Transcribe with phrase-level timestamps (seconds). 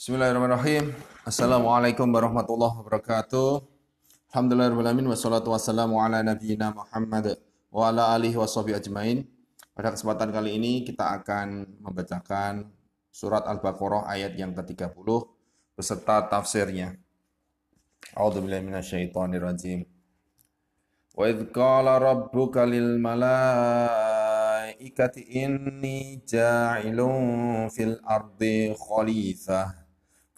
[0.00, 0.96] Bismillahirrahmanirrahim.
[1.28, 3.60] Assalamualaikum warahmatullahi wabarakatuh.
[4.32, 5.12] Alhamdulillahirrahmanirrahim.
[5.12, 7.36] Wassalatu wassalamu ala nabiyyina Muhammad
[7.68, 9.28] wa ala alihi wa ajmain.
[9.76, 12.72] Pada kesempatan kali ini kita akan membacakan
[13.12, 15.04] surat Al-Baqarah ayat yang ke-30
[15.76, 16.96] beserta tafsirnya.
[18.16, 19.84] A'udzubillahi minasyaitonirrajim.
[21.12, 23.28] Wa idh qala rabbuka lil malaikati
[25.44, 29.89] inni ja'ilun fil ardi khalifah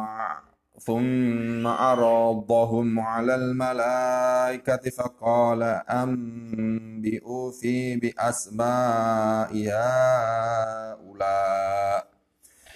[0.86, 5.62] ثم عرضهم على الملائكة فقال
[6.02, 9.50] أنبئوا في بأسماء
[11.02, 12.15] هؤلاء.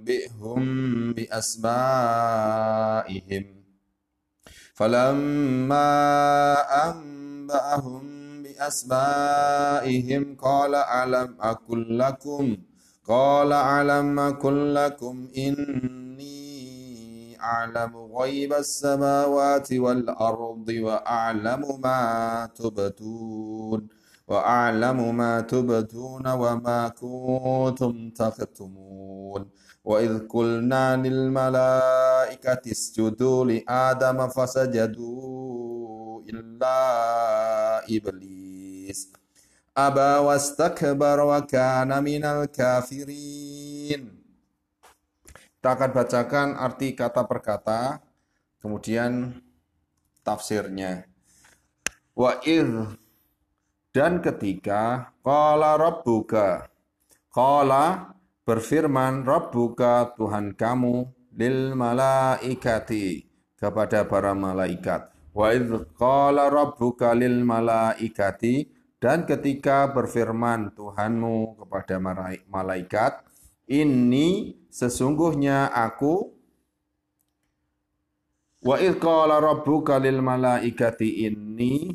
[0.00, 1.64] أنبئهم بأسمائهم.
[4.74, 5.90] فلما
[6.90, 8.02] أنبأهم
[8.42, 12.56] بأسمائهم قال ألم أقل لكم؟
[13.08, 16.50] قال ألم أقل لكم إني
[17.40, 23.88] أعلم غيب السماوات والأرض وأعلم ما تبتون
[24.28, 29.50] وأعلم ما تبدون وما كنتم تكتمون.
[29.80, 36.80] Wa idh kulna nil malaikatis isjudu li adama fasajadu illa
[37.88, 39.08] iblis
[39.72, 44.20] aba wastakbar wa kana minal kafirin.
[45.60, 48.00] Kita akan bacakan arti kata per kata,
[48.64, 49.40] kemudian
[50.24, 51.04] tafsirnya.
[52.16, 52.96] Wa idh
[53.92, 56.68] dan ketika qala rabbuka
[57.32, 58.16] qala
[58.50, 61.06] berfirman rabbuka Tuhan kamu
[61.38, 63.22] lil malaikati
[63.54, 65.06] kepada para malaikat.
[65.30, 68.66] Wa idz qala rabbuka lil malaikati
[68.98, 72.02] dan ketika berfirman Tuhanmu kepada
[72.50, 73.22] malaikat
[73.70, 76.34] ini sesungguhnya aku.
[78.66, 81.94] Wa idz qala rabbuka lil malaikati inni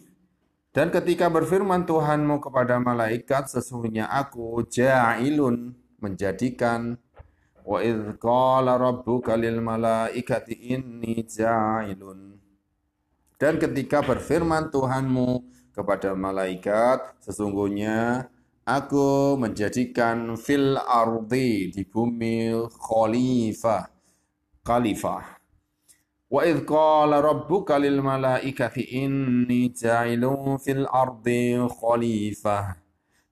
[0.71, 6.97] dan ketika berfirman Tuhanmu kepada malaikat, sesungguhnya aku ja'ilun menjadikan
[7.65, 12.37] wa idh qala rabbuka lil malaikati inni ja'ilun.
[13.35, 15.43] Dan ketika berfirman Tuhanmu
[15.75, 18.31] kepada malaikat, sesungguhnya
[18.63, 23.91] aku menjadikan fil ardi di bumi khalifah.
[24.65, 25.35] Khalifah
[26.25, 32.84] Wa idh qala rabbuka lil malaikati inni ja'ilun fil ardi khalifah.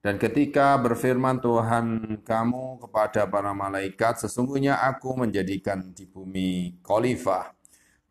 [0.04, 7.56] Dan ketika berfirman Tuhan kamu kepada para malaikat, sesungguhnya aku menjadikan di bumi khalifah.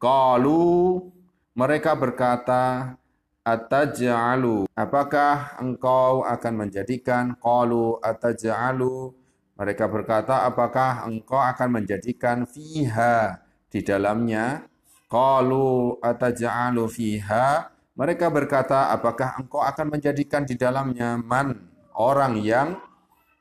[0.02, 1.06] Qalu
[1.54, 2.98] mereka berkata,
[3.46, 7.38] Ataj'alu, apakah engkau akan menjadikan?
[7.38, 9.14] Qalu ataj'alu,
[9.54, 13.38] mereka berkata, apakah engkau akan menjadikan fiha
[13.70, 14.66] di dalamnya
[15.14, 22.78] Qalu ataja'alu fiha mereka berkata, apakah engkau akan menjadikan di dalamnya man orang yang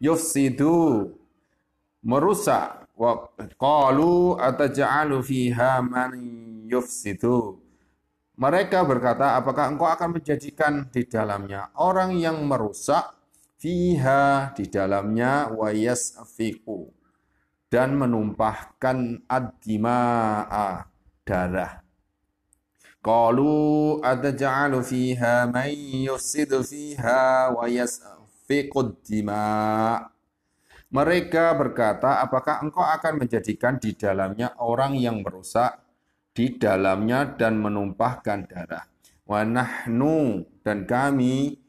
[0.02, 1.08] yufsidu
[2.02, 2.84] merusak.
[2.92, 6.12] Wa qalu ataja'alu fiha man
[6.68, 7.58] yufsidu.
[8.36, 13.14] Mereka berkata, apakah engkau akan menjadikan di dalamnya orang yang merusak?
[13.62, 16.90] Fiha di dalamnya wa yasfiku.
[17.70, 20.90] Dan menumpahkan ad-dima'a
[21.22, 21.80] darah.
[23.02, 25.70] Qalu ataj'alu fiha man
[26.06, 27.66] yufsidu fiha wa
[29.02, 29.44] dima.
[30.92, 35.80] Mereka berkata, apakah engkau akan menjadikan di dalamnya orang yang merusak
[36.36, 38.84] di dalamnya dan menumpahkan darah.
[39.24, 41.60] Wa nahnu dan kami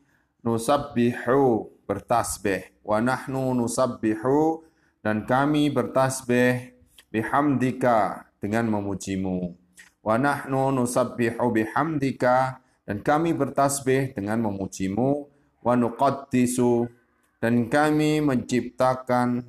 [0.43, 2.83] nusabbihu bertasbih.
[2.83, 4.67] Wa nahnu nusabbihu
[4.99, 6.75] dan kami bertasbih
[7.11, 9.55] bihamdika dengan memujimu.
[10.03, 15.31] Wa nahnu nusabbihu bihamdika dan kami bertasbih dengan memujimu
[15.63, 16.91] wa nuqaddisu
[17.39, 19.47] dan kami menciptakan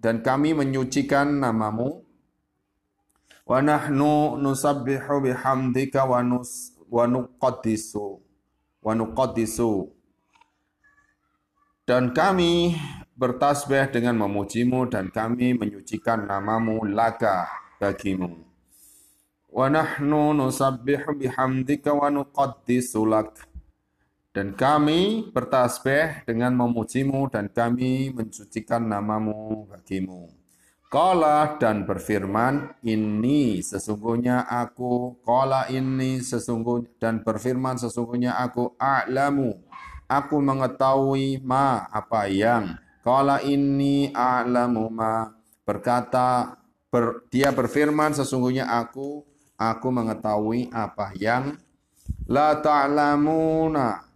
[0.00, 2.04] dan kami menyucikan namamu.
[3.48, 8.20] Wa nahnu nusabbihu bihamdika wa nus wa nuqaddisu
[8.84, 9.88] wa nuqaddisu.
[11.88, 12.76] Dan kami
[13.16, 17.48] bertasbih dengan memujimu dan kami menyucikan namamu laka
[17.80, 18.44] bagimu.
[19.48, 23.48] Wa nahnu nusabbihu bihamdika wa nuqaddisu lak.
[24.38, 30.30] Dan kami bertasbih dengan memujimu dan kami mensucikan namamu bagimu.
[30.86, 39.58] Kala dan berfirman, ini sesungguhnya aku, kala ini sesungguhnya, dan berfirman sesungguhnya aku a'lamu,
[40.06, 45.34] aku mengetahui ma apa yang, kala ini a'lamu ma,
[45.66, 46.62] berkata,
[46.94, 49.26] ber, dia berfirman sesungguhnya aku
[49.58, 51.58] aku mengetahui apa yang.
[52.30, 54.07] La ta'lamuna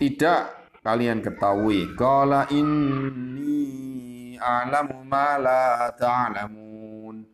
[0.00, 1.92] tidak kalian ketahui.
[1.92, 7.28] Qala inni a'lamu ma la ta'lamun.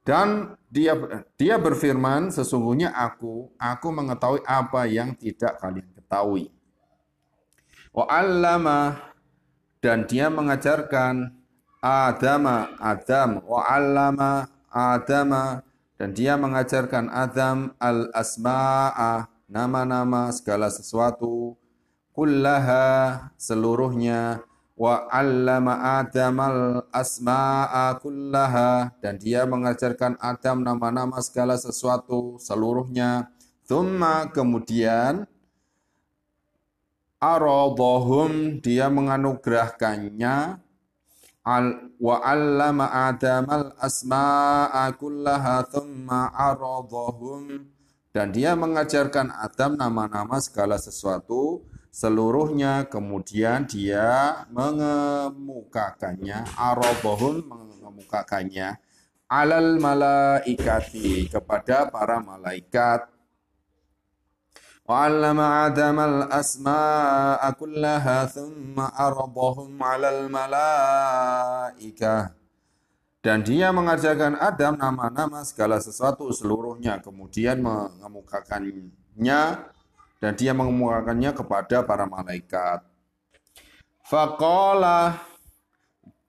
[0.00, 0.96] Dan dia
[1.36, 6.48] dia berfirman sesungguhnya aku aku mengetahui apa yang tidak kalian ketahui.
[7.92, 8.96] Wa 'allama
[9.84, 11.36] dan dia mengajarkan
[11.84, 13.44] Adama Adam.
[13.44, 15.60] Wa 'allama Adam
[16.00, 21.56] dan dia mengajarkan Adam al-asma'a nama-nama segala sesuatu.
[22.12, 24.44] Kullaha seluruhnya.
[24.78, 28.94] Wa 'allama Adam al-asma'a kullaha.
[29.02, 33.32] Dan dia mengajarkan Adam nama-nama segala sesuatu seluruhnya.
[33.66, 35.26] Thumma kemudian
[37.18, 40.62] aradahum dia menganugerahkannya.
[41.42, 41.66] Al
[41.98, 45.66] wa 'allama Adam al-asma'a kullaha.
[45.66, 47.77] Thumma 'aradahum
[48.18, 51.62] dan dia mengajarkan Adam nama-nama segala sesuatu
[51.94, 52.90] seluruhnya.
[52.90, 58.82] Kemudian dia mengemukakannya, arobohun mengemukakannya
[59.30, 63.06] alal malaikati kepada para malaikat.
[64.88, 72.34] Wa'allama Adam al-asma'a kullaha thumma arbahum alal malaikah
[73.18, 79.42] dan dia mengajarkan Adam nama-nama segala sesuatu seluruhnya kemudian mengemukakannya
[80.18, 82.82] dan dia mengemukakannya kepada para malaikat.
[84.06, 85.18] Faqala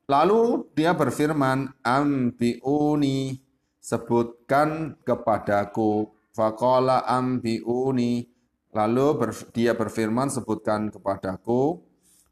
[0.10, 3.40] lalu dia berfirman ambiuni
[3.80, 6.12] sebutkan kepadaku.
[6.34, 8.30] Faqala ambiuni
[8.70, 11.82] Lalu ber, dia berfirman, sebutkan kepadaku,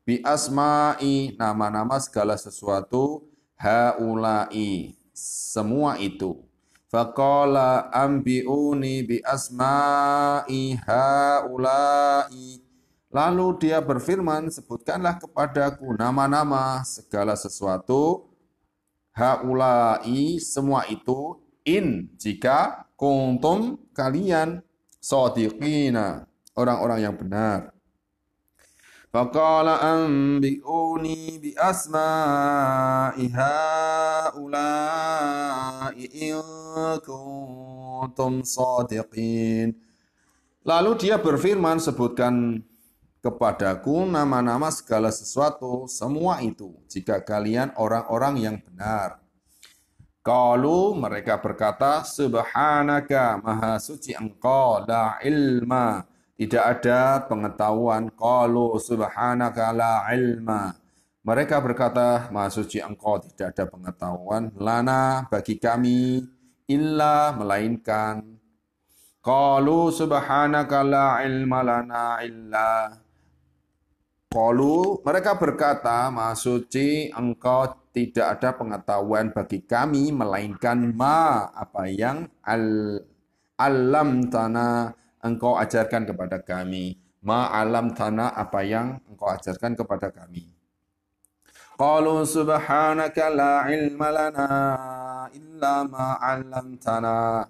[0.05, 3.25] bi asma'i, nama-nama segala sesuatu,
[3.57, 6.45] haulai, semua itu.
[6.87, 12.63] Faqala ambi'uni bi asma'i haulai.
[13.11, 18.29] Lalu dia berfirman, sebutkanlah kepadaku nama-nama segala sesuatu,
[19.11, 21.35] haulai, semua itu,
[21.67, 24.63] in, jika kuntum kalian
[25.01, 27.76] sadiqina, orang-orang yang benar.
[29.15, 30.39] Anbi'uni
[31.39, 34.35] bi asma'i haula'i
[36.27, 36.43] in
[36.99, 39.71] kuntum sadiqin.
[40.67, 42.59] Lalu dia berfirman, sebutkan
[43.23, 49.23] kepadaku nama-nama segala sesuatu, semua itu, jika kalian orang-orang yang benar.
[50.19, 56.03] Qalu mereka berkata subhanaka maha suci engkau la ilma
[56.37, 58.13] tidak ada pengetahuan.
[58.13, 60.77] Qalu subhanaka la ilma.
[61.25, 66.23] Mereka berkata maha suci engkau tidak ada pengetahuan lana bagi kami
[66.71, 68.23] illa melainkan
[69.19, 72.95] qalu subhanaka la ilma lana illa.
[74.31, 82.29] Qalu mereka berkata maha suci engkau tidak ada pengetahuan bagi kami melainkan ma apa yang
[82.45, 82.63] al
[83.57, 84.93] alam tanah
[85.27, 90.57] engkau ajarkan kepada kami ma alam tanah apa yang engkau ajarkan kepada kami
[91.77, 94.49] Qalu subhanaka la ilma lana
[95.29, 96.17] illa ma
[96.81, 97.45] tanah.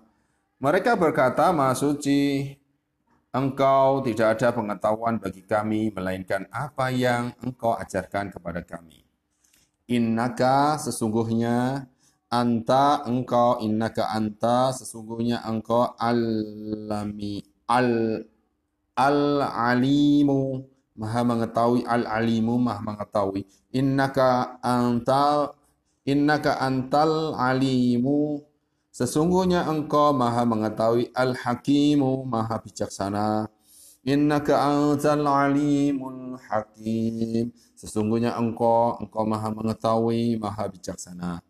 [0.60, 2.51] Mereka berkata, Maha suci,
[3.31, 9.07] engkau tidak ada pengetahuan bagi kami, melainkan apa yang engkau ajarkan kepada kami.
[9.88, 11.88] Innaka sesungguhnya
[12.27, 18.24] anta engkau innaka anta sesungguhnya engkau alami al
[18.97, 20.65] al alimu
[20.97, 23.45] Maha mengetahui al-alimu Maha mengetahui.
[23.69, 25.53] Innaka antal
[26.01, 28.41] innaka antal alimu
[28.89, 33.45] Sesungguhnya engkau Maha mengetahui al-hakimu Maha bijaksana.
[34.01, 37.53] Innaka antal alimul hakim.
[37.77, 41.45] Sesungguhnya engkau engkau Maha mengetahui Maha bijaksana.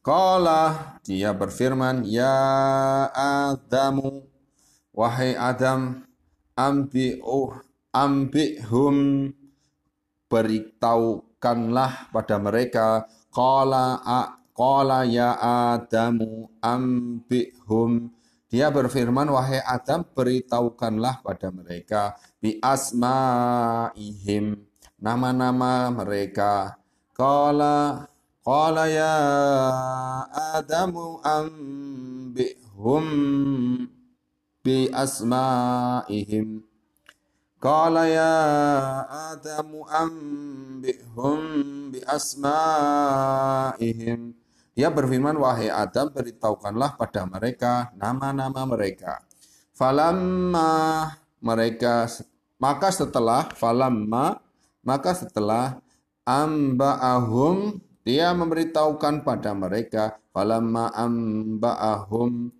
[0.00, 2.32] Kala dia berfirman, Ya
[3.12, 4.24] Adamu,
[4.96, 6.08] wahai Adam,
[6.56, 7.60] ambi'uh,
[7.92, 9.28] ambi'hum,
[10.24, 14.00] beritahukanlah pada mereka, Kala,
[14.56, 15.36] Kala ya
[15.76, 18.08] Adamu, ambi'hum,
[18.48, 24.64] dia berfirman, wahai Adam, beritahukanlah pada mereka, bi asma'ihim,
[24.96, 26.80] nama-nama mereka.
[27.12, 28.08] Kala
[28.50, 29.14] Qala ya
[30.58, 33.06] Adamu anbi'hum
[34.58, 36.58] bi asma'ihim.
[37.62, 38.34] Qala ya
[39.30, 41.38] Adamu anbi'hum
[41.94, 43.54] bi asma'ihim.
[44.74, 49.22] Dia berfirman, wahai Adam, beritahukanlah pada mereka nama-nama mereka.
[49.78, 51.06] Falamma
[51.38, 52.10] mereka,
[52.58, 54.42] maka setelah, falamma,
[54.82, 55.78] maka setelah
[56.26, 57.78] amba'ahum
[58.10, 62.50] dia memberitahukan pada mereka, falamma amba'ahum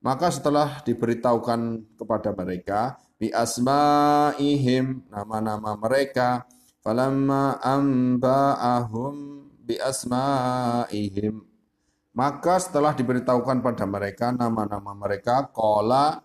[0.00, 6.48] maka setelah diberitahukan kepada mereka bi asma'ihim nama-nama mereka
[6.80, 11.44] falamma amba'ahum bi asma'ihim.
[12.16, 16.24] Maka setelah diberitahukan pada mereka nama-nama mereka kola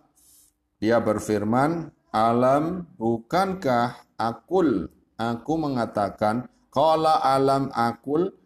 [0.80, 4.88] dia berfirman alam bukankah akul?
[5.20, 8.36] Aku mengatakan Qala alam akul,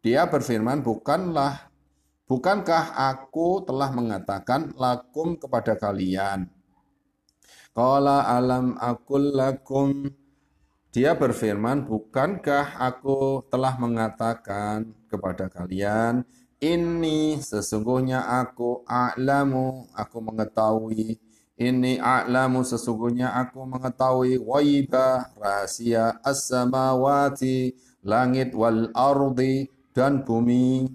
[0.00, 1.68] dia berfirman, bukanlah,
[2.24, 6.48] bukankah aku telah mengatakan lakum kepada kalian.
[7.76, 10.08] Qala alam akul lakum,
[10.90, 16.24] dia berfirman, bukankah aku telah mengatakan kepada kalian,
[16.60, 21.16] ini sesungguhnya aku a'lamu, aku mengetahui,
[21.60, 24.40] ini a'lamu sesungguhnya aku mengetahui.
[24.40, 30.88] Waiba rahasia as-samawati langit wal ardi dan bumi.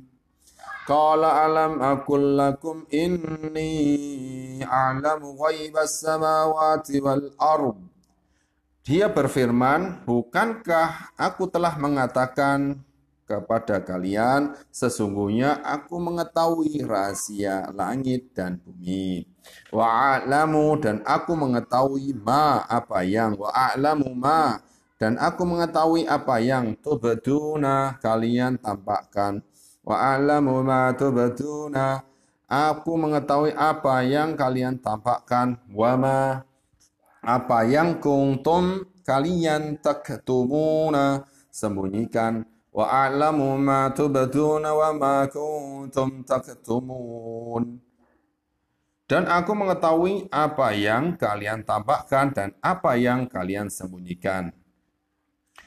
[0.86, 7.82] Qala alam akul lakum inni a'lamu waiba as-samawati wal ard.
[8.86, 12.86] Dia berfirman, bukankah aku telah mengatakan
[13.26, 19.26] kepada kalian, sesungguhnya aku mengetahui rahasia langit dan bumi.
[19.74, 24.62] Wa a'lamu dan aku mengetahui ma apa yang wa a'lamu ma
[24.96, 29.44] dan aku mengetahui apa yang tubduna kalian tampakkan.
[29.84, 32.00] Wa a'lamu ma tubduna
[32.48, 35.60] aku mengetahui apa yang kalian tampakkan.
[35.68, 36.48] Wa ma
[37.20, 47.84] apa yang kuntum kalian taktumuna sembunyikan wa a'lamu ma tubduna wa ma kuntum taktumun.
[49.06, 54.50] Dan aku mengetahui apa yang kalian tampakkan dan apa yang kalian sembunyikan.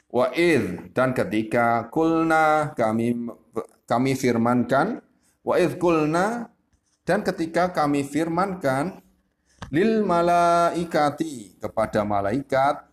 [0.09, 3.29] Wa id dan ketika kulna kami
[3.85, 5.05] kami firmankan
[5.45, 6.49] wa id kulna
[7.05, 9.05] dan ketika kami firmankan
[9.69, 12.89] lil malaikati kepada malaikat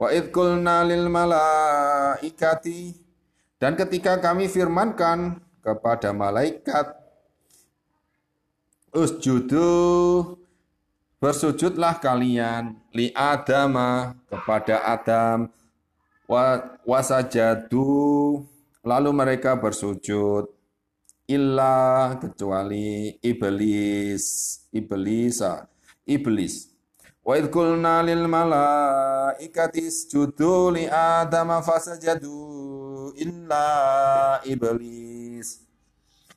[0.00, 2.96] wa id kulna lil malaikati
[3.60, 6.96] dan ketika kami firmankan kepada malaikat,
[8.90, 10.34] Usjudu,
[11.20, 15.52] bersujudlah kalian li Adama kepada Adam,
[16.86, 18.38] wasajadu,
[18.86, 20.46] lalu mereka bersujud,
[21.26, 24.24] illa kecuali iblis,
[24.70, 25.66] iblisa,
[26.06, 26.70] iblis.
[27.20, 33.68] Wa idh qulna lil malaikati isjudu li adama fasajadu illa
[34.46, 35.66] iblis.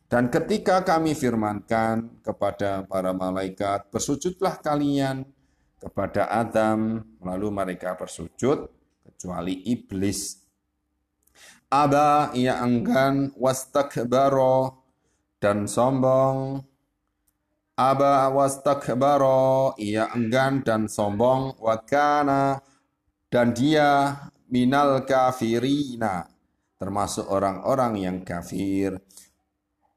[0.09, 5.25] Dan ketika kami firmankan kepada para malaikat, bersujudlah kalian
[5.81, 8.69] kepada Adam, lalu mereka bersujud
[9.23, 10.35] kecuali iblis.
[11.71, 14.83] Aba ia enggan wastakbaro
[15.39, 16.59] dan sombong
[17.73, 22.61] Aba wastakbaro, ia enggan dan sombong, wakana,
[23.33, 24.13] dan dia
[24.45, 26.29] minal kafirina,
[26.77, 29.01] termasuk orang-orang yang kafir.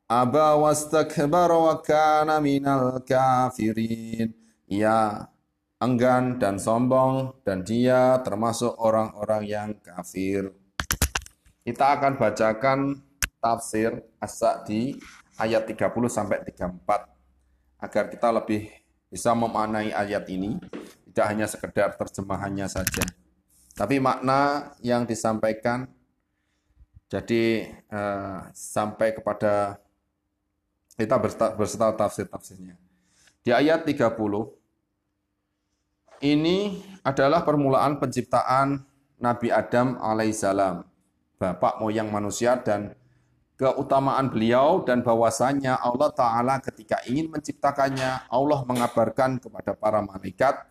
[0.09, 4.33] Aba wastakbaro wakana minal kafirin.
[4.73, 5.28] Ia
[5.76, 10.52] enggan dan sombong, dan dia termasuk orang-orang yang kafir.
[11.66, 12.78] Kita akan bacakan
[13.42, 13.92] tafsir
[14.23, 14.97] As-Sa'di
[15.37, 18.71] ayat 30 sampai 34 agar kita lebih
[19.11, 20.59] bisa memaknai ayat ini.
[21.16, 23.00] tidak hanya sekedar terjemahannya saja.
[23.73, 25.88] Tapi makna yang disampaikan
[27.09, 29.80] jadi eh, sampai kepada
[30.92, 31.16] kita
[31.56, 32.76] berserta tafsir-tafsirnya.
[33.40, 34.12] Di ayat 30
[36.20, 38.82] ini adalah permulaan penciptaan
[39.16, 40.85] Nabi Adam alaihissalam,
[41.40, 42.92] bapak moyang manusia dan
[43.56, 50.68] keutamaan beliau dan bahwasanya Allah Ta'ala ketika ingin menciptakannya, Allah mengabarkan kepada para malaikat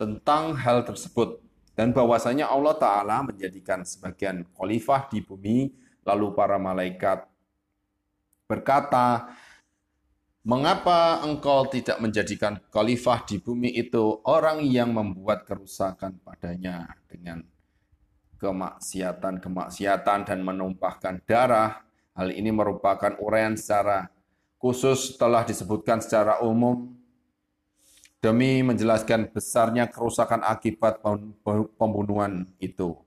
[0.00, 1.38] tentang hal tersebut.
[1.72, 5.72] Dan bahwasanya Allah Ta'ala menjadikan sebagian khalifah di bumi,
[6.04, 7.28] lalu para malaikat
[8.48, 9.32] berkata,
[10.42, 17.46] Mengapa engkau tidak menjadikan khalifah di bumi itu orang yang membuat kerusakan padanya dengan
[18.42, 24.12] kemaksiatan-kemaksiatan dan menumpahkan darah Hal ini merupakan uraian secara
[24.60, 26.92] khusus telah disebutkan secara umum
[28.20, 31.00] demi menjelaskan besarnya kerusakan akibat
[31.80, 33.00] pembunuhan itu.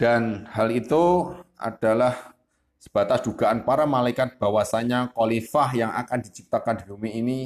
[0.00, 2.35] Dan hal itu adalah
[2.86, 7.40] sebatas dugaan para malaikat bahwasanya khalifah yang akan diciptakan di bumi ini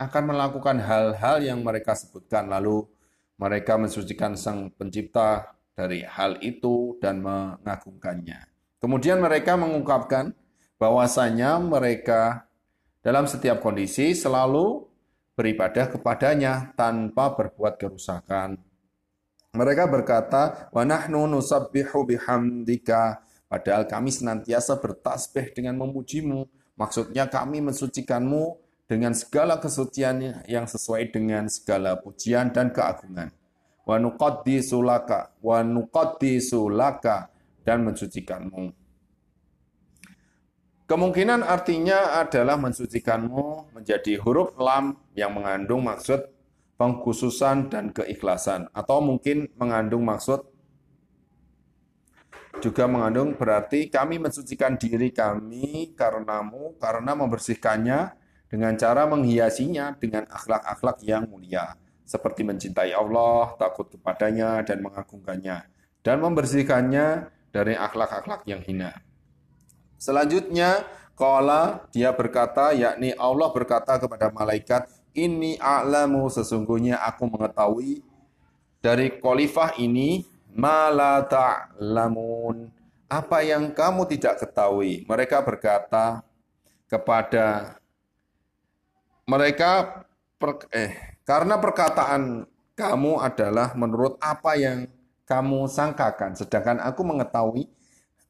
[0.00, 2.88] akan melakukan hal-hal yang mereka sebutkan lalu
[3.36, 8.48] mereka mensucikan sang pencipta dari hal itu dan mengagungkannya.
[8.80, 10.32] Kemudian mereka mengungkapkan
[10.80, 12.48] bahwasanya mereka
[13.04, 14.88] dalam setiap kondisi selalu
[15.36, 18.56] beribadah kepadanya tanpa berbuat kerusakan.
[19.52, 26.50] Mereka berkata, "Wa nahnu nusabbihu bihamdika." Padahal kami senantiasa bertasbih dengan memujimu.
[26.74, 33.30] Maksudnya kami mensucikanmu dengan segala kesucian yang sesuai dengan segala pujian dan keagungan.
[33.86, 37.30] Wa nuqaddisu laka wa nuqaddisu laka
[37.62, 38.74] dan mensucikanmu.
[40.86, 46.30] Kemungkinan artinya adalah mensucikanmu menjadi huruf lam yang mengandung maksud
[46.78, 48.70] pengkhususan dan keikhlasan.
[48.70, 50.46] Atau mungkin mengandung maksud
[52.60, 58.00] juga mengandung berarti kami mensucikan diri kami karenamu karena membersihkannya
[58.46, 61.74] dengan cara menghiasinya dengan akhlak-akhlak yang mulia
[62.06, 65.66] seperti mencintai Allah, takut kepadanya dan mengagungkannya
[66.06, 68.94] dan membersihkannya dari akhlak-akhlak yang hina.
[69.98, 78.04] Selanjutnya, Kala dia berkata, yakni Allah berkata kepada malaikat, ini a'lamu sesungguhnya aku mengetahui
[78.84, 82.72] dari khalifah ini mala ta'lamun
[83.06, 85.04] apa yang kamu tidak ketahui.
[85.06, 86.24] Mereka berkata
[86.90, 87.78] kepada
[89.28, 90.02] mereka
[90.40, 94.88] per, eh karena perkataan kamu adalah menurut apa yang
[95.26, 97.66] kamu sangkakan, sedangkan aku mengetahui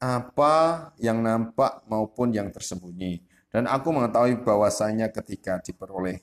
[0.00, 3.20] apa yang nampak maupun yang tersembunyi.
[3.52, 6.20] Dan aku mengetahui bahwasanya ketika diperoleh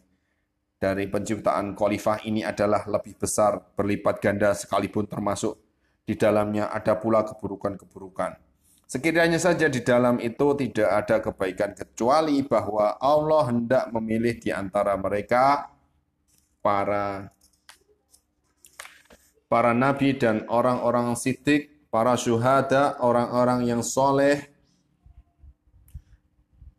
[0.78, 5.63] dari penciptaan khalifah ini adalah lebih besar, berlipat ganda sekalipun termasuk
[6.04, 8.36] di dalamnya ada pula keburukan-keburukan.
[8.84, 14.94] Sekiranya saja di dalam itu tidak ada kebaikan kecuali bahwa Allah hendak memilih di antara
[15.00, 15.72] mereka
[16.62, 17.34] para
[19.50, 24.50] para nabi dan orang-orang sidik, para syuhada, orang-orang yang soleh,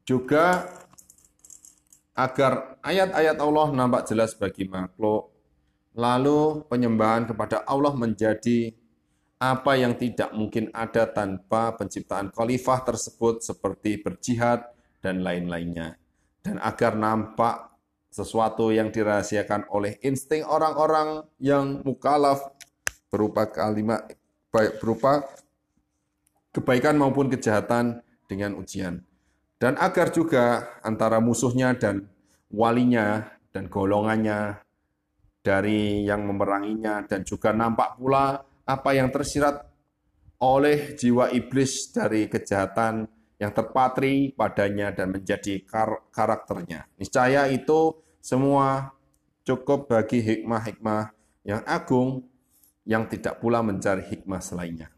[0.06, 0.68] juga
[2.14, 5.34] agar ayat-ayat Allah nampak jelas bagi makhluk,
[5.98, 8.70] lalu penyembahan kepada Allah menjadi
[9.38, 14.64] apa yang tidak mungkin ada tanpa penciptaan khalifah tersebut seperti berjihad
[15.02, 15.98] dan lain-lainnya.
[16.44, 17.74] Dan agar nampak
[18.14, 22.54] sesuatu yang dirahasiakan oleh insting orang-orang yang mukalaf
[23.10, 24.06] berupa kalimat
[24.54, 25.26] baik berupa
[26.54, 27.98] kebaikan maupun kejahatan
[28.30, 29.02] dengan ujian.
[29.58, 32.06] Dan agar juga antara musuhnya dan
[32.54, 34.62] walinya dan golongannya
[35.42, 39.68] dari yang memeranginya dan juga nampak pula apa yang tersirat
[40.40, 43.08] oleh jiwa iblis dari kejahatan
[43.40, 46.88] yang terpatri padanya dan menjadi kar karakternya.
[46.96, 48.96] Niscaya itu semua
[49.44, 51.12] cukup bagi hikmah-hikmah
[51.44, 52.24] yang agung
[52.88, 54.88] yang tidak pula mencari hikmah selainnya.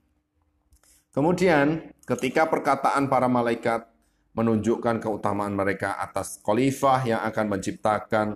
[1.11, 3.89] Kemudian, ketika perkataan para malaikat
[4.37, 8.27] menunjukkan keutamaan mereka atas khalifah yang akan menciptakan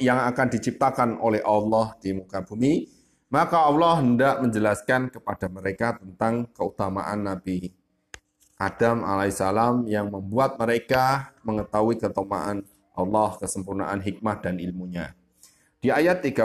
[0.00, 2.84] yang akan diciptakan oleh Allah di muka bumi,
[3.30, 7.70] maka Allah hendak menjelaskan kepada mereka tentang keutamaan Nabi
[8.60, 12.60] Adam alaihissalam yang membuat mereka mengetahui keutamaan
[12.92, 15.16] Allah, kesempurnaan hikmah dan ilmunya.
[15.80, 16.44] Di ayat 31,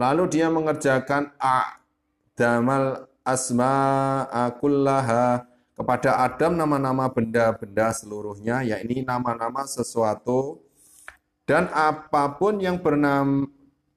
[0.00, 5.44] Lalu dia mengerjakan a'damal asma'akullaha
[5.76, 10.64] kepada Adam nama-nama benda-benda seluruhnya, yakni nama-nama sesuatu
[11.44, 13.44] dan apa pun yang bernama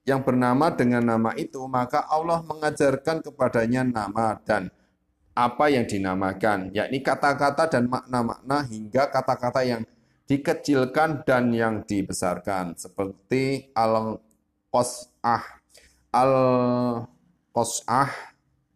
[0.03, 4.67] yang bernama dengan nama itu, maka Allah mengajarkan kepadanya nama dan
[5.33, 9.81] apa yang dinamakan, yakni kata-kata dan makna-makna hingga kata-kata yang
[10.29, 15.43] dikecilkan dan yang dibesarkan, seperti al-qas'ah,
[16.13, 18.11] al-qas'ah,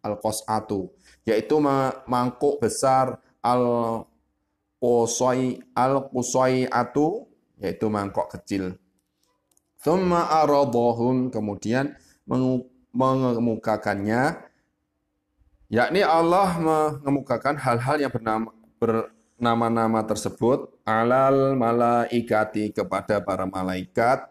[0.02, 0.90] al-qas'atu,
[1.28, 1.62] yaitu
[2.08, 4.50] mangkuk besar al-qusai,
[5.78, 7.06] al-qusai'atu,
[7.62, 8.74] yaitu mangkok kecil.
[9.78, 11.30] Thumma aradahum.
[11.30, 11.94] Kemudian
[12.92, 14.42] mengemukakannya.
[15.68, 20.72] Yakni Allah mengemukakan hal-hal yang bernama bernama-nama tersebut.
[20.82, 24.26] Alal malaikati kepada para malaikat.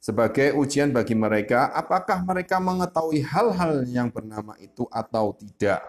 [0.00, 5.82] Sebagai ujian bagi mereka apakah mereka mengetahui hal-hal yang bernama itu atau tidak?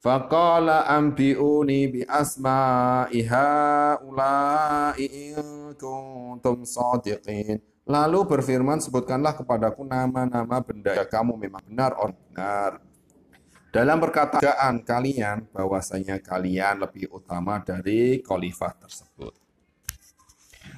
[0.00, 3.48] Faqala ambi'uni bi asma'iha
[4.00, 12.14] ula'i in kuntum sadiqin Lalu berfirman, sebutkanlah kepadaku nama-nama benda yang kamu memang benar orang
[12.30, 12.70] benar.
[13.74, 19.34] Dalam perkataan kalian, bahwasanya kalian lebih utama dari khalifah tersebut.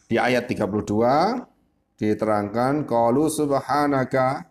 [0.08, 4.48] Di ayat 32 diterangkan, Qalu subhanaka,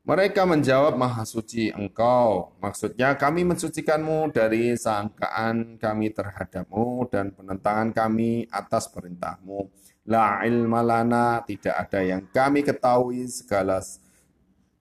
[0.00, 2.56] mereka menjawab, Maha suci engkau.
[2.56, 9.68] Maksudnya kami mensucikanmu dari sangkaan kami terhadapmu dan penentangan kami atas perintahmu.
[10.10, 13.78] La ilma lana, tidak ada yang kami ketahui segala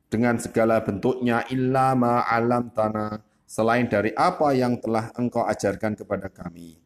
[0.10, 1.94] dengan segala bentuknya illa
[2.26, 6.82] alam tanah selain dari apa yang telah engkau ajarkan kepada kami.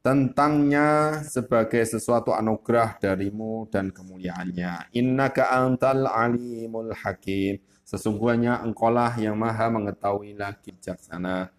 [0.00, 4.96] Tentangnya sebagai sesuatu anugerah darimu dan kemuliaannya.
[4.96, 7.60] Innaka antal alimul hakim.
[7.84, 11.52] Sesungguhnya engkaulah yang maha mengetahui lagi bijaksana.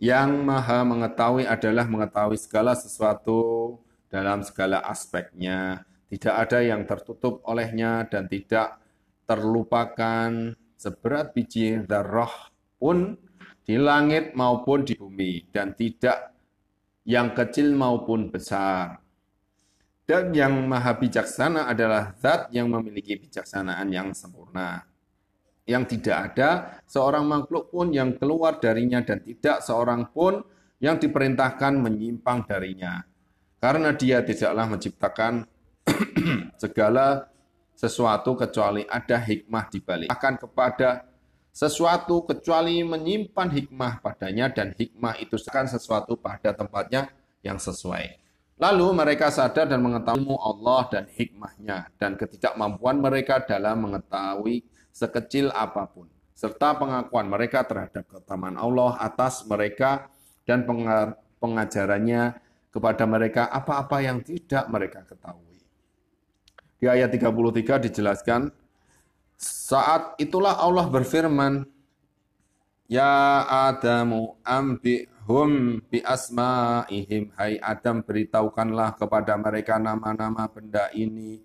[0.00, 3.76] Yang maha mengetahui adalah mengetahui segala sesuatu
[4.12, 5.88] dalam segala aspeknya.
[6.12, 8.76] Tidak ada yang tertutup olehnya dan tidak
[9.24, 13.16] terlupakan seberat biji darah pun
[13.64, 16.36] di langit maupun di bumi dan tidak
[17.08, 19.00] yang kecil maupun besar.
[20.02, 24.84] Dan yang maha bijaksana adalah zat yang memiliki bijaksanaan yang sempurna.
[25.62, 26.50] Yang tidak ada
[26.84, 30.42] seorang makhluk pun yang keluar darinya dan tidak seorang pun
[30.82, 32.98] yang diperintahkan menyimpang darinya.
[33.62, 35.46] Karena dia tidaklah menciptakan
[36.62, 37.30] segala
[37.78, 40.08] sesuatu kecuali ada hikmah di balik.
[40.10, 41.06] Akan kepada
[41.54, 47.14] sesuatu kecuali menyimpan hikmah padanya dan hikmah itu akan sesuatu pada tempatnya
[47.46, 48.18] yang sesuai.
[48.58, 55.86] Lalu mereka sadar dan mengetahui Allah dan hikmahnya dan ketidakmampuan mereka dalam mengetahui sekecil apa
[55.86, 60.10] pun serta pengakuan mereka terhadap keutamaan Allah atas mereka
[60.42, 60.66] dan
[61.38, 62.34] pengajarannya
[62.72, 65.60] kepada mereka apa-apa yang tidak mereka ketahui.
[66.80, 68.50] Di ayat 33 dijelaskan,
[69.38, 71.68] saat itulah Allah berfirman,
[72.90, 77.30] Ya Adamu ambihum bi asma'ihim.
[77.38, 81.40] Hai Adam beritahukanlah kepada mereka nama-nama benda ini.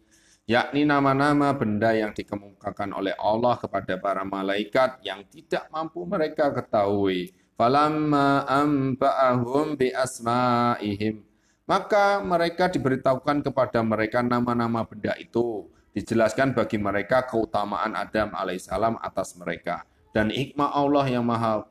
[0.47, 7.35] Yakni nama-nama benda yang dikemukakan oleh Allah kepada para malaikat yang tidak mampu mereka ketahui
[7.57, 11.25] Falamma amba'ahum bi asma'ihim.
[11.65, 15.65] Maka mereka diberitahukan kepada mereka nama-nama benda itu.
[15.97, 19.81] Dijelaskan bagi mereka keutamaan Adam alaihissalam atas mereka.
[20.13, 21.65] Dan hikmah Allah yang maha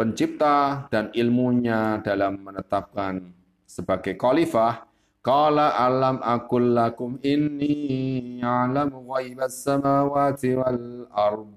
[0.00, 3.28] pencipta dan ilmunya dalam menetapkan
[3.68, 4.88] sebagai khalifah.
[5.20, 11.52] Qala alam akul lakum inni a'lamu ghaibas samawati wal ard.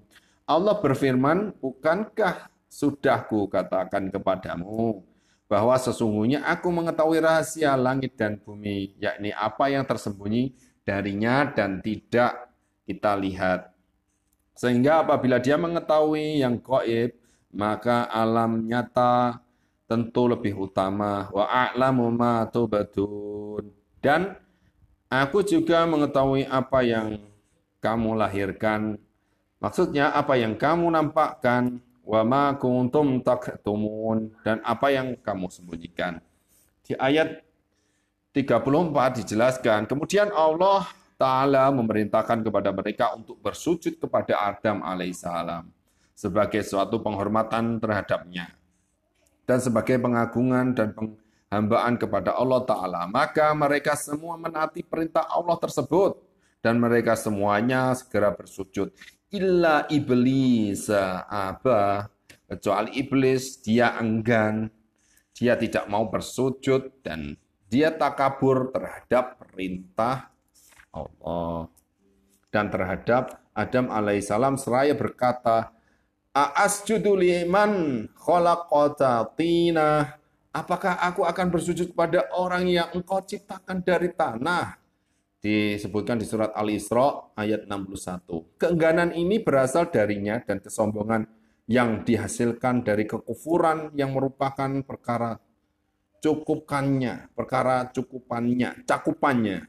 [0.50, 5.02] Allah berfirman, bukankah sudah ku katakan kepadamu
[5.50, 10.54] bahwa sesungguhnya aku mengetahui rahasia langit dan bumi, yakni apa yang tersembunyi
[10.86, 12.54] darinya dan tidak
[12.86, 13.74] kita lihat.
[14.54, 17.18] Sehingga apabila dia mengetahui yang goib,
[17.50, 19.42] maka alam nyata
[19.90, 21.34] tentu lebih utama.
[21.34, 23.74] Wa a'lamu ma tubadun.
[23.98, 24.38] Dan
[25.10, 27.18] aku juga mengetahui apa yang
[27.82, 29.02] kamu lahirkan.
[29.58, 36.18] Maksudnya apa yang kamu nampakkan wa ma kuntum taktumun dan apa yang kamu sembunyikan.
[36.82, 37.46] Di ayat
[38.34, 40.90] 34 dijelaskan, kemudian Allah
[41.22, 45.70] Ta'ala memerintahkan kepada mereka untuk bersujud kepada Adam alaihissalam
[46.18, 48.58] sebagai suatu penghormatan terhadapnya
[49.46, 53.02] dan sebagai pengagungan dan penghambaan kepada Allah Ta'ala.
[53.06, 56.18] Maka mereka semua menaati perintah Allah tersebut
[56.66, 58.90] dan mereka semuanya segera bersujud
[59.30, 62.10] illa iblis apa
[62.50, 64.70] kecuali iblis dia enggan
[65.38, 67.38] dia tidak mau bersujud dan
[67.70, 70.34] dia takabur terhadap perintah
[70.90, 71.70] Allah
[72.50, 75.76] dan terhadap Adam alaihissalam seraya berkata,
[76.32, 80.16] Aasjudu liman khalaqata tina.
[80.50, 84.79] Apakah aku akan bersujud kepada orang yang engkau ciptakan dari tanah?
[85.40, 88.60] Disebutkan di surat Al-Isra ayat 61.
[88.60, 91.24] Keengganan ini berasal darinya dan kesombongan
[91.70, 95.40] yang dihasilkan dari kekufuran yang merupakan perkara
[96.20, 99.64] cukupkannya, perkara cukupannya, cakupannya.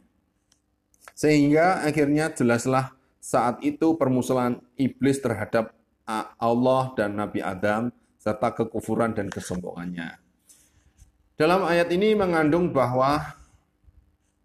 [1.15, 5.71] Sehingga akhirnya jelaslah saat itu permusuhan iblis terhadap
[6.41, 10.19] Allah dan Nabi Adam serta kekufuran dan kesombongannya.
[11.39, 13.39] Dalam ayat ini mengandung bahwa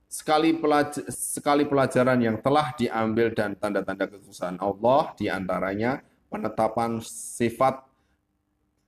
[0.09, 7.85] sekali, pelaj sekali pelajaran yang telah diambil dan tanda-tanda kekuasaan Allah di antaranya penetapan sifat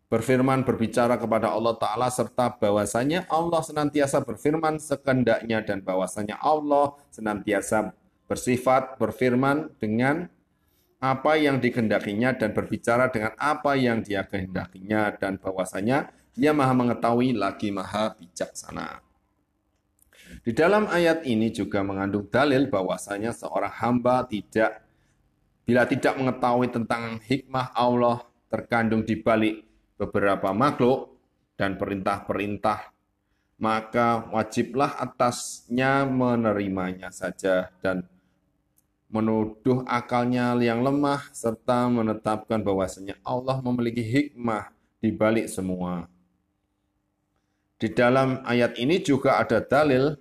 [0.08, 7.91] berfirman berbicara kepada Allah Ta'ala serta bahwasanya Allah senantiasa berfirman sekendaknya dan bahwasanya Allah senantiasa
[8.27, 10.32] bersifat berfirman dengan
[10.97, 17.38] apa yang dikehendakinya dan berbicara dengan apa yang dia kehendakinya dan bahwasanya dia maha mengetahui
[17.38, 19.07] lagi maha bijaksana.
[20.41, 24.83] Di dalam ayat ini juga mengandung dalil bahwasanya seorang hamba tidak
[25.67, 29.67] bila tidak mengetahui tentang hikmah Allah terkandung di balik
[29.99, 31.19] beberapa makhluk
[31.59, 32.95] dan perintah-perintah,
[33.59, 38.07] maka wajiblah atasnya menerimanya saja dan
[39.11, 44.71] menuduh akalnya yang lemah serta menetapkan bahwasanya Allah memiliki hikmah
[45.03, 46.07] di balik semua.
[47.77, 50.17] Di dalam ayat ini juga ada dalil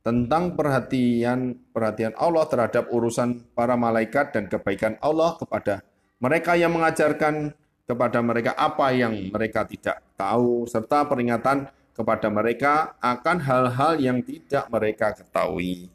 [0.00, 5.84] tentang perhatian perhatian Allah terhadap urusan para malaikat dan kebaikan Allah kepada
[6.18, 7.52] mereka yang mengajarkan
[7.86, 14.64] kepada mereka apa yang mereka tidak tahu serta peringatan kepada mereka akan hal-hal yang tidak
[14.72, 15.92] mereka ketahui.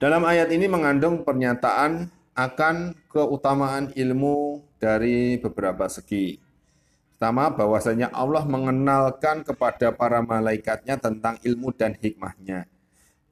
[0.00, 6.43] Dalam ayat ini mengandung pernyataan akan keutamaan ilmu dari beberapa segi.
[7.14, 12.66] Pertama, bahwasanya Allah mengenalkan kepada para malaikatnya tentang ilmu dan hikmahnya.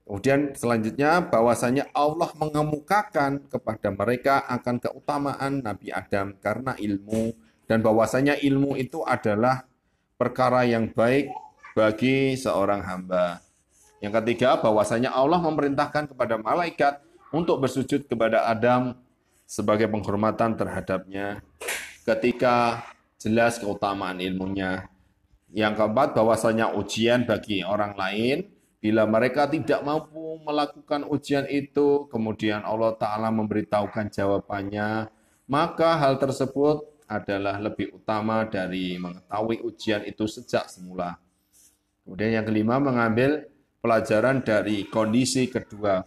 [0.06, 7.34] Kemudian selanjutnya bahwasanya Allah mengemukakan kepada mereka akan keutamaan Nabi Adam karena ilmu
[7.66, 9.66] dan bahwasanya ilmu itu adalah
[10.14, 11.34] perkara yang baik
[11.74, 13.42] bagi seorang hamba.
[13.98, 17.02] Yang ketiga, bahwasanya Allah memerintahkan kepada malaikat
[17.34, 18.94] untuk bersujud kepada Adam
[19.46, 21.42] sebagai penghormatan terhadapnya
[22.02, 22.82] ketika
[23.22, 24.90] jelas keutamaan ilmunya.
[25.54, 28.50] Yang keempat, bahwasanya ujian bagi orang lain,
[28.82, 35.06] bila mereka tidak mampu melakukan ujian itu, kemudian Allah Ta'ala memberitahukan jawabannya,
[35.46, 41.20] maka hal tersebut adalah lebih utama dari mengetahui ujian itu sejak semula.
[42.02, 43.46] Kemudian yang kelima, mengambil
[43.78, 46.02] pelajaran dari kondisi kedua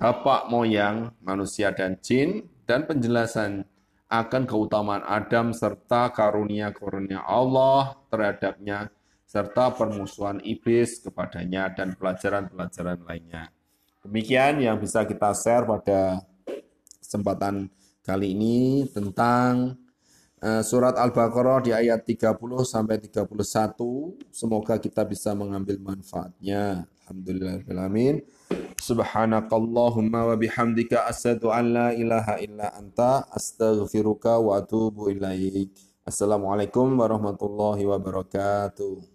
[0.00, 3.68] bapak moyang manusia dan jin dan penjelasan
[4.10, 8.90] akan keutamaan Adam serta karunia-karunia Allah terhadapnya
[9.22, 13.54] serta permusuhan iblis kepadanya dan pelajaran-pelajaran lainnya.
[14.02, 16.26] Demikian yang bisa kita share pada
[16.98, 17.70] kesempatan
[18.02, 19.78] kali ini tentang
[20.42, 22.34] eh, surat Al-Baqarah di ayat 30
[22.66, 23.30] sampai 31.
[24.34, 26.90] Semoga kita bisa mengambil manfaatnya.
[27.10, 28.22] Alhamdulillahirrahmanirrahim.
[28.78, 35.74] Subhanakallahumma wa bihamdika asyhadu an la ilaha illa anta astaghfiruka wa atubu ilaik.
[36.06, 39.09] Assalamualaikum warahmatullahi wabarakatuh.